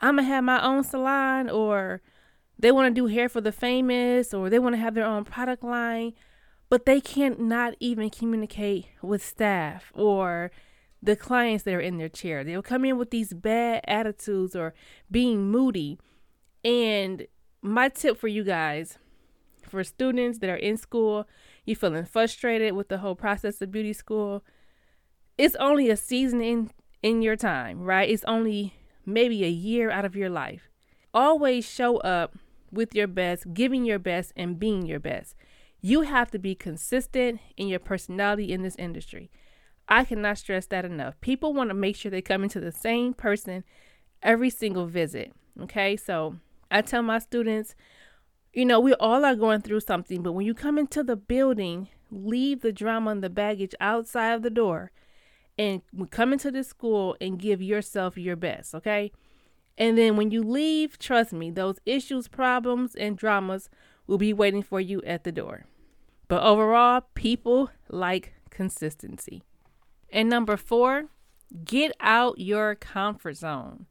I'm 0.01 0.17
gonna 0.17 0.27
have 0.27 0.43
my 0.43 0.63
own 0.63 0.83
salon, 0.83 1.49
or 1.49 2.01
they 2.59 2.71
want 2.71 2.93
to 2.93 3.01
do 3.01 3.07
hair 3.07 3.29
for 3.29 3.41
the 3.41 3.51
famous, 3.51 4.33
or 4.33 4.49
they 4.49 4.59
want 4.59 4.75
to 4.75 4.81
have 4.81 4.95
their 4.95 5.05
own 5.05 5.25
product 5.25 5.63
line, 5.63 6.13
but 6.73 6.87
they 6.87 6.99
can't 6.99 7.39
not 7.39 7.75
even 7.79 8.09
communicate 8.09 8.87
with 9.03 9.23
staff 9.23 9.91
or 9.93 10.49
the 11.03 11.15
clients 11.15 11.65
that 11.65 11.73
are 11.75 11.79
in 11.79 11.99
their 11.99 12.09
chair. 12.09 12.43
They'll 12.43 12.63
come 12.63 12.83
in 12.83 12.97
with 12.97 13.11
these 13.11 13.31
bad 13.31 13.81
attitudes 13.87 14.55
or 14.55 14.73
being 15.11 15.51
moody. 15.51 15.99
And 16.65 17.27
my 17.61 17.89
tip 17.89 18.17
for 18.17 18.27
you 18.27 18.43
guys, 18.43 18.97
for 19.61 19.83
students 19.83 20.39
that 20.39 20.49
are 20.49 20.55
in 20.55 20.77
school, 20.77 21.27
you 21.63 21.75
feeling 21.75 22.05
frustrated 22.05 22.73
with 22.73 22.89
the 22.89 22.97
whole 22.97 23.13
process 23.13 23.61
of 23.61 23.69
beauty 23.69 23.93
school, 23.93 24.43
it's 25.37 25.55
only 25.57 25.91
a 25.91 25.95
season 25.95 26.41
in 26.41 26.71
in 27.03 27.21
your 27.21 27.35
time, 27.35 27.83
right? 27.83 28.09
It's 28.09 28.25
only 28.25 28.73
maybe 29.05 29.45
a 29.45 29.47
year 29.47 29.91
out 29.91 30.05
of 30.05 30.15
your 30.15 30.31
life. 30.31 30.71
Always 31.13 31.69
show 31.69 31.97
up 31.97 32.35
with 32.71 32.95
your 32.95 33.05
best, 33.05 33.53
giving 33.53 33.85
your 33.85 33.99
best, 33.99 34.33
and 34.35 34.57
being 34.57 34.87
your 34.87 34.99
best. 34.99 35.35
You 35.85 36.03
have 36.03 36.31
to 36.31 36.39
be 36.39 36.55
consistent 36.55 37.41
in 37.57 37.67
your 37.67 37.79
personality 37.79 38.53
in 38.53 38.61
this 38.61 38.77
industry. 38.77 39.29
I 39.89 40.05
cannot 40.05 40.37
stress 40.37 40.65
that 40.67 40.85
enough. 40.85 41.19
People 41.19 41.53
want 41.53 41.71
to 41.71 41.73
make 41.73 41.97
sure 41.97 42.09
they 42.09 42.21
come 42.21 42.41
into 42.41 42.61
the 42.61 42.71
same 42.71 43.13
person 43.13 43.65
every 44.21 44.49
single 44.49 44.85
visit. 44.85 45.33
Okay, 45.59 45.97
so 45.97 46.37
I 46.71 46.83
tell 46.83 47.01
my 47.01 47.19
students, 47.19 47.75
you 48.53 48.63
know, 48.63 48.79
we 48.79 48.93
all 48.93 49.25
are 49.25 49.35
going 49.35 49.59
through 49.59 49.81
something, 49.81 50.23
but 50.23 50.31
when 50.31 50.45
you 50.45 50.53
come 50.53 50.79
into 50.79 51.03
the 51.03 51.17
building, 51.17 51.89
leave 52.09 52.61
the 52.61 52.71
drama 52.71 53.11
and 53.11 53.21
the 53.21 53.29
baggage 53.29 53.75
outside 53.81 54.31
of 54.31 54.41
the 54.41 54.49
door 54.49 54.91
and 55.59 55.81
come 56.11 56.31
into 56.31 56.49
this 56.49 56.69
school 56.69 57.17
and 57.19 57.39
give 57.39 57.61
yourself 57.61 58.17
your 58.17 58.37
best, 58.37 58.73
okay? 58.73 59.11
And 59.77 59.97
then 59.97 60.15
when 60.15 60.31
you 60.31 60.43
leave, 60.43 60.97
trust 60.97 61.33
me, 61.33 61.51
those 61.51 61.79
issues, 61.85 62.29
problems, 62.29 62.95
and 62.95 63.17
dramas 63.17 63.69
will 64.07 64.17
be 64.17 64.31
waiting 64.31 64.63
for 64.63 64.79
you 64.79 65.01
at 65.01 65.25
the 65.25 65.31
door. 65.33 65.65
But 66.33 66.41
overall, 66.41 67.01
people 67.13 67.69
like 67.89 68.33
consistency. 68.49 69.43
And 70.11 70.27
number 70.27 70.57
four, 70.57 71.09
get 71.63 71.91
out 71.99 72.39
your 72.39 72.73
comfort 72.73 73.35
zone. 73.35 73.85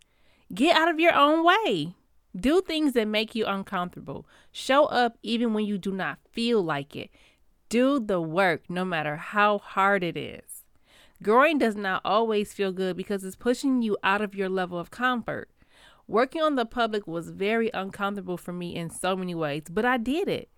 Get 0.52 0.74
out 0.74 0.88
of 0.88 0.98
your 0.98 1.14
own 1.14 1.44
way. 1.44 1.94
Do 2.36 2.60
things 2.60 2.94
that 2.94 3.06
make 3.06 3.36
you 3.36 3.46
uncomfortable. 3.46 4.26
Show 4.50 4.86
up 4.86 5.18
even 5.22 5.54
when 5.54 5.66
you 5.66 5.78
do 5.78 5.92
not 5.92 6.18
feel 6.32 6.60
like 6.60 6.96
it. 6.96 7.10
Do 7.68 8.00
the 8.00 8.20
work 8.20 8.68
no 8.68 8.84
matter 8.84 9.14
how 9.18 9.58
hard 9.58 10.02
it 10.02 10.16
is. 10.16 10.64
Growing 11.22 11.58
does 11.58 11.76
not 11.76 12.02
always 12.04 12.52
feel 12.52 12.72
good 12.72 12.96
because 12.96 13.22
it's 13.22 13.36
pushing 13.36 13.82
you 13.82 13.96
out 14.02 14.20
of 14.20 14.34
your 14.34 14.48
level 14.48 14.80
of 14.80 14.90
comfort. 14.90 15.48
Working 16.08 16.42
on 16.42 16.56
the 16.56 16.66
public 16.66 17.06
was 17.06 17.30
very 17.30 17.70
uncomfortable 17.72 18.36
for 18.36 18.52
me 18.52 18.74
in 18.74 18.90
so 18.90 19.14
many 19.14 19.36
ways, 19.36 19.66
but 19.70 19.84
I 19.84 19.96
did 19.96 20.26
it. 20.26 20.48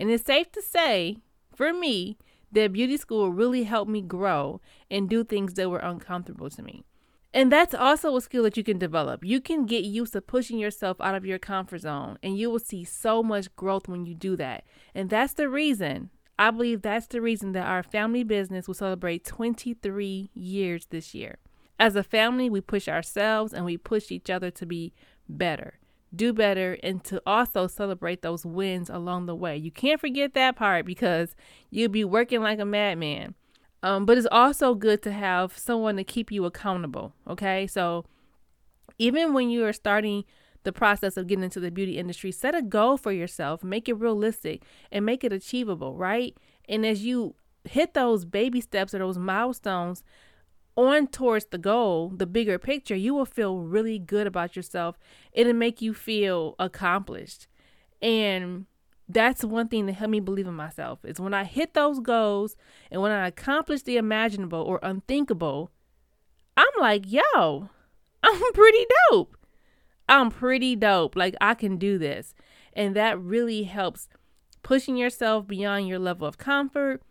And 0.00 0.10
it's 0.10 0.24
safe 0.24 0.50
to 0.52 0.62
say, 0.62 1.18
for 1.54 1.74
me, 1.74 2.16
that 2.50 2.72
beauty 2.72 2.96
school 2.96 3.30
really 3.30 3.64
helped 3.64 3.90
me 3.90 4.00
grow 4.00 4.60
and 4.90 5.10
do 5.10 5.22
things 5.22 5.54
that 5.54 5.68
were 5.68 5.78
uncomfortable 5.78 6.48
to 6.50 6.62
me. 6.62 6.84
And 7.32 7.52
that's 7.52 7.74
also 7.74 8.16
a 8.16 8.20
skill 8.20 8.42
that 8.44 8.56
you 8.56 8.64
can 8.64 8.78
develop. 8.78 9.24
You 9.24 9.40
can 9.40 9.66
get 9.66 9.84
used 9.84 10.14
to 10.14 10.22
pushing 10.22 10.58
yourself 10.58 10.96
out 11.00 11.14
of 11.14 11.26
your 11.26 11.38
comfort 11.38 11.82
zone, 11.82 12.18
and 12.22 12.36
you 12.36 12.50
will 12.50 12.58
see 12.58 12.82
so 12.82 13.22
much 13.22 13.54
growth 13.54 13.88
when 13.88 14.06
you 14.06 14.14
do 14.14 14.36
that. 14.36 14.64
And 14.94 15.10
that's 15.10 15.34
the 15.34 15.48
reason 15.48 16.08
I 16.38 16.50
believe 16.50 16.80
that's 16.80 17.06
the 17.06 17.20
reason 17.20 17.52
that 17.52 17.66
our 17.66 17.82
family 17.82 18.24
business 18.24 18.66
will 18.66 18.74
celebrate 18.74 19.26
23 19.26 20.30
years 20.32 20.86
this 20.86 21.14
year. 21.14 21.36
As 21.78 21.94
a 21.94 22.02
family, 22.02 22.48
we 22.48 22.62
push 22.62 22.88
ourselves 22.88 23.52
and 23.52 23.66
we 23.66 23.76
push 23.76 24.10
each 24.10 24.30
other 24.30 24.50
to 24.52 24.64
be 24.64 24.94
better, 25.28 25.74
do 26.14 26.32
better, 26.32 26.78
and 26.82 27.02
to 27.04 27.22
also 27.24 27.66
celebrate 27.66 28.22
those 28.22 28.44
wins 28.44 28.90
along 28.90 29.26
the 29.26 29.34
way. 29.34 29.56
You 29.56 29.70
can't 29.70 30.00
forget 30.00 30.34
that 30.34 30.56
part 30.56 30.84
because 30.84 31.36
you'll 31.70 31.88
be 31.88 32.04
working 32.04 32.40
like 32.40 32.58
a 32.58 32.64
madman. 32.64 33.34
Um, 33.82 34.04
but 34.04 34.18
it's 34.18 34.26
also 34.30 34.74
good 34.74 35.02
to 35.02 35.12
have 35.12 35.56
someone 35.56 35.96
to 35.96 36.04
keep 36.04 36.30
you 36.30 36.44
accountable. 36.44 37.14
Okay. 37.28 37.66
So 37.66 38.04
even 38.98 39.32
when 39.32 39.48
you 39.48 39.64
are 39.64 39.72
starting 39.72 40.24
the 40.64 40.72
process 40.72 41.16
of 41.16 41.26
getting 41.26 41.44
into 41.44 41.60
the 41.60 41.70
beauty 41.70 41.96
industry, 41.96 42.30
set 42.32 42.54
a 42.54 42.60
goal 42.60 42.98
for 42.98 43.12
yourself, 43.12 43.64
make 43.64 43.88
it 43.88 43.94
realistic 43.94 44.62
and 44.92 45.06
make 45.06 45.24
it 45.24 45.32
achievable, 45.32 45.96
right? 45.96 46.36
And 46.68 46.84
as 46.84 47.04
you 47.04 47.34
hit 47.64 47.94
those 47.94 48.24
baby 48.24 48.60
steps 48.60 48.94
or 48.94 48.98
those 48.98 49.18
milestones 49.18 50.02
on 50.88 51.08
towards 51.08 51.46
the 51.46 51.58
goal, 51.58 52.10
the 52.10 52.26
bigger 52.26 52.58
picture, 52.58 52.96
you 52.96 53.14
will 53.14 53.26
feel 53.26 53.58
really 53.58 53.98
good 53.98 54.26
about 54.26 54.56
yourself. 54.56 54.98
It'll 55.32 55.52
make 55.52 55.82
you 55.82 55.94
feel 55.94 56.54
accomplished. 56.58 57.46
And 58.00 58.66
that's 59.08 59.44
one 59.44 59.68
thing 59.68 59.86
that 59.86 59.94
helped 59.94 60.12
me 60.12 60.20
believe 60.20 60.46
in 60.46 60.54
myself 60.54 61.04
is 61.04 61.20
when 61.20 61.34
I 61.34 61.44
hit 61.44 61.74
those 61.74 62.00
goals 62.00 62.56
and 62.90 63.02
when 63.02 63.12
I 63.12 63.26
accomplish 63.26 63.82
the 63.82 63.96
imaginable 63.96 64.60
or 64.60 64.78
unthinkable, 64.82 65.70
I'm 66.56 66.80
like, 66.80 67.10
yo, 67.10 67.70
I'm 68.22 68.52
pretty 68.52 68.86
dope. 69.10 69.36
I'm 70.08 70.30
pretty 70.30 70.76
dope. 70.76 71.16
Like 71.16 71.34
I 71.40 71.54
can 71.54 71.76
do 71.76 71.98
this. 71.98 72.34
And 72.72 72.94
that 72.96 73.20
really 73.20 73.64
helps 73.64 74.08
pushing 74.62 74.96
yourself 74.96 75.46
beyond 75.46 75.88
your 75.88 75.98
level 75.98 76.26
of 76.26 76.38
comfort, 76.38 77.02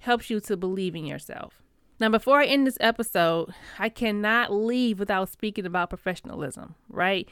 helps 0.00 0.30
you 0.30 0.40
to 0.40 0.56
believe 0.56 0.94
in 0.94 1.06
yourself. 1.06 1.62
Now, 1.98 2.10
before 2.10 2.40
I 2.40 2.46
end 2.46 2.66
this 2.66 2.76
episode, 2.80 3.54
I 3.78 3.88
cannot 3.88 4.52
leave 4.52 4.98
without 4.98 5.30
speaking 5.30 5.64
about 5.64 5.88
professionalism, 5.88 6.74
right? 6.88 7.28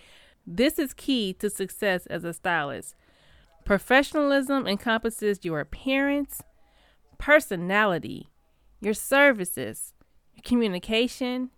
This 0.46 0.78
is 0.78 0.94
key 0.94 1.34
to 1.34 1.50
success 1.50 2.06
as 2.06 2.24
a 2.24 2.32
stylist. 2.32 2.94
Professionalism 3.64 4.66
encompasses 4.66 5.44
your 5.44 5.60
appearance, 5.60 6.42
personality, 7.18 8.30
your 8.80 8.94
services, 8.94 9.92
your 10.34 10.42
communication, 10.42 11.50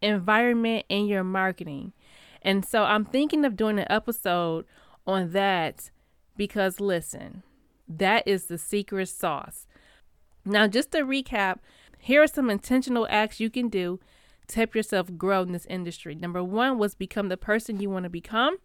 environment, 0.00 0.84
and 0.88 1.08
your 1.08 1.24
marketing. 1.24 1.92
And 2.42 2.64
so 2.64 2.84
I'm 2.84 3.04
thinking 3.04 3.44
of 3.44 3.56
doing 3.56 3.78
an 3.78 3.86
episode 3.90 4.66
on 5.06 5.32
that 5.32 5.90
because 6.36 6.80
listen, 6.80 7.42
that 7.88 8.26
is 8.26 8.46
the 8.46 8.58
secret 8.58 9.08
sauce. 9.08 9.66
Now, 10.44 10.66
just 10.66 10.92
to 10.92 10.98
recap, 10.98 11.58
here 12.04 12.22
are 12.22 12.26
some 12.26 12.50
intentional 12.50 13.06
acts 13.10 13.40
you 13.40 13.50
can 13.50 13.68
do 13.68 14.00
to 14.48 14.56
help 14.56 14.74
yourself 14.74 15.08
grow 15.16 15.42
in 15.42 15.52
this 15.52 15.66
industry. 15.66 16.14
Number 16.14 16.42
one 16.42 16.78
was 16.78 16.94
become 16.94 17.28
the 17.28 17.36
person 17.36 17.80
you 17.80 17.90
want 17.90 18.04
to 18.04 18.10
become 18.10 18.58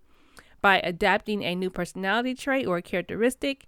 by 0.62 0.79
adapting 0.79 1.43
a 1.43 1.55
new 1.55 1.69
personality 1.69 2.36
trait 2.36 2.67
or 2.67 2.81
characteristic. 2.81 3.67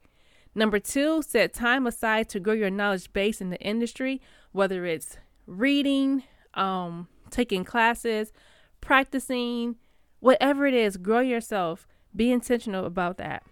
Number 0.53 0.79
two, 0.79 1.21
set 1.21 1.53
time 1.53 1.87
aside 1.87 2.27
to 2.29 2.39
grow 2.39 2.53
your 2.53 2.69
knowledge 2.69 3.13
base 3.13 3.39
in 3.39 3.49
the 3.49 3.61
industry, 3.61 4.21
whether 4.51 4.85
it's 4.85 5.17
reading, 5.47 6.23
um, 6.53 7.07
taking 7.29 7.63
classes, 7.63 8.33
practicing, 8.81 9.77
Whatever 10.21 10.67
it 10.67 10.75
is, 10.75 10.97
grow 10.97 11.19
yourself. 11.19 11.87
Be 12.15 12.31
intentional 12.31 12.85
about 12.85 13.17
that. 13.17 13.43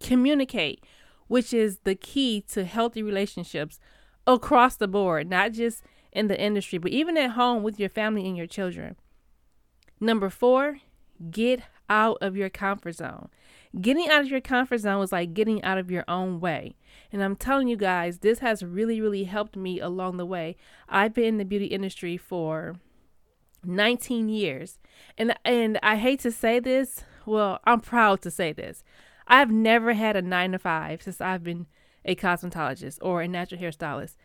Communicate, 0.00 0.84
which 1.28 1.54
is 1.54 1.78
the 1.84 1.94
key 1.94 2.44
to 2.48 2.64
healthy 2.64 3.02
relationships 3.02 3.78
across 4.26 4.76
the 4.76 4.88
board, 4.88 5.28
not 5.28 5.52
just 5.52 5.82
in 6.12 6.28
the 6.28 6.40
industry, 6.40 6.78
but 6.78 6.92
even 6.92 7.16
at 7.16 7.30
home 7.30 7.62
with 7.62 7.80
your 7.80 7.88
family 7.88 8.26
and 8.26 8.36
your 8.36 8.46
children. 8.46 8.96
Number 10.00 10.30
four, 10.30 10.78
get 11.30 11.62
out 11.88 12.18
of 12.20 12.36
your 12.36 12.50
comfort 12.50 12.96
zone. 12.96 13.28
Getting 13.80 14.08
out 14.08 14.22
of 14.22 14.28
your 14.28 14.40
comfort 14.40 14.78
zone 14.78 15.02
is 15.02 15.12
like 15.12 15.32
getting 15.32 15.62
out 15.62 15.78
of 15.78 15.90
your 15.90 16.04
own 16.06 16.40
way. 16.40 16.76
And 17.10 17.22
I'm 17.22 17.36
telling 17.36 17.68
you 17.68 17.76
guys, 17.76 18.18
this 18.18 18.40
has 18.40 18.62
really, 18.62 19.00
really 19.00 19.24
helped 19.24 19.56
me 19.56 19.80
along 19.80 20.18
the 20.18 20.26
way. 20.26 20.56
I've 20.88 21.14
been 21.14 21.24
in 21.24 21.38
the 21.38 21.44
beauty 21.44 21.66
industry 21.66 22.16
for 22.16 22.76
19 23.64 24.28
years. 24.28 24.78
And 25.16 25.34
and 25.44 25.78
I 25.82 25.96
hate 25.96 26.20
to 26.20 26.30
say 26.30 26.60
this, 26.60 27.04
well, 27.24 27.60
I'm 27.64 27.80
proud 27.80 28.20
to 28.22 28.30
say 28.30 28.52
this. 28.52 28.84
I've 29.26 29.50
never 29.50 29.94
had 29.94 30.16
a 30.16 30.22
9 30.22 30.52
to 30.52 30.58
5 30.58 31.02
since 31.02 31.20
I've 31.20 31.44
been 31.44 31.66
a 32.04 32.14
cosmetologist 32.14 32.98
or 33.00 33.22
a 33.22 33.28
natural 33.28 33.60
hairstylist. 33.60 34.16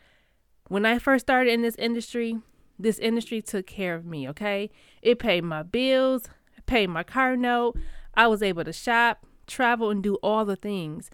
When 0.67 0.85
I 0.85 0.99
first 0.99 1.25
started 1.25 1.53
in 1.53 1.61
this 1.61 1.75
industry, 1.75 2.37
this 2.77 2.99
industry 2.99 3.41
took 3.41 3.65
care 3.65 3.95
of 3.95 4.05
me, 4.05 4.27
okay? 4.29 4.69
It 5.01 5.19
paid 5.19 5.43
my 5.43 5.63
bills, 5.63 6.23
paid 6.65 6.89
my 6.89 7.03
car 7.03 7.35
note. 7.35 7.77
I 8.13 8.27
was 8.27 8.43
able 8.43 8.63
to 8.63 8.73
shop, 8.73 9.25
travel, 9.47 9.89
and 9.89 10.03
do 10.03 10.15
all 10.15 10.45
the 10.45 10.55
things. 10.55 11.09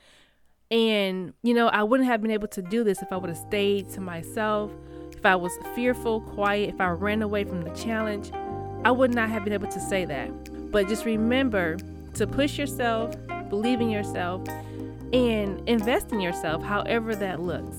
And, 0.71 1.33
you 1.43 1.53
know, 1.53 1.67
I 1.67 1.83
wouldn't 1.83 2.09
have 2.09 2.21
been 2.21 2.31
able 2.31 2.47
to 2.49 2.61
do 2.61 2.83
this 2.83 3.01
if 3.01 3.11
I 3.11 3.17
would 3.17 3.29
have 3.29 3.37
stayed 3.37 3.89
to 3.91 4.01
myself, 4.01 4.71
if 5.15 5.25
I 5.25 5.35
was 5.35 5.51
fearful, 5.75 6.21
quiet, 6.21 6.69
if 6.69 6.81
I 6.81 6.89
ran 6.89 7.21
away 7.21 7.43
from 7.43 7.61
the 7.61 7.69
challenge. 7.71 8.31
I 8.83 8.91
would 8.91 9.13
not 9.13 9.29
have 9.29 9.43
been 9.43 9.53
able 9.53 9.67
to 9.67 9.79
say 9.79 10.03
that. 10.05 10.71
But 10.71 10.87
just 10.87 11.05
remember 11.05 11.77
to 12.15 12.27
push 12.27 12.57
yourself, 12.57 13.15
believe 13.49 13.79
in 13.79 13.89
yourself, 13.89 14.41
and 15.13 15.67
invest 15.69 16.11
in 16.11 16.19
yourself, 16.19 16.63
however 16.63 17.15
that 17.15 17.39
looks. 17.39 17.77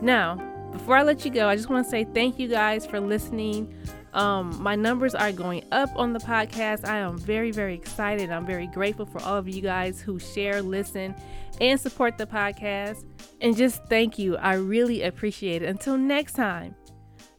Now, 0.00 0.36
before 0.72 0.96
I 0.96 1.02
let 1.02 1.24
you 1.24 1.30
go, 1.30 1.48
I 1.48 1.56
just 1.56 1.68
want 1.68 1.84
to 1.84 1.90
say 1.90 2.04
thank 2.04 2.38
you 2.38 2.48
guys 2.48 2.86
for 2.86 3.00
listening. 3.00 3.74
Um, 4.12 4.62
my 4.62 4.76
numbers 4.76 5.14
are 5.14 5.32
going 5.32 5.64
up 5.72 5.90
on 5.96 6.12
the 6.12 6.20
podcast. 6.20 6.86
I 6.86 6.98
am 6.98 7.18
very, 7.18 7.50
very 7.50 7.74
excited. 7.74 8.30
I'm 8.30 8.46
very 8.46 8.68
grateful 8.68 9.06
for 9.06 9.20
all 9.22 9.36
of 9.36 9.48
you 9.48 9.60
guys 9.60 10.00
who 10.00 10.18
share, 10.20 10.62
listen, 10.62 11.14
and 11.60 11.80
support 11.80 12.16
the 12.16 12.26
podcast. 12.26 13.04
And 13.40 13.56
just 13.56 13.84
thank 13.86 14.18
you. 14.18 14.36
I 14.36 14.54
really 14.54 15.02
appreciate 15.02 15.62
it. 15.62 15.68
Until 15.68 15.96
next 15.96 16.34
time, 16.34 16.76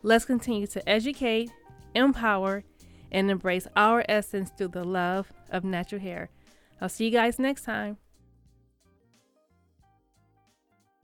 let's 0.04 0.26
continue 0.26 0.68
to 0.68 0.90
educate, 0.90 1.50
empower, 1.94 2.64
and 3.12 3.32
embrace 3.32 3.68
our 3.78 4.04
essence 4.10 4.52
through 4.58 4.70
the 4.70 4.84
love 4.84 5.32
of 5.52 5.64
natural 5.64 6.02
hair. 6.02 6.30
I'll 6.82 6.90
see 6.90 7.06
you 7.06 7.12
guys 7.12 7.40
next 7.40 7.64
time. 7.64 7.98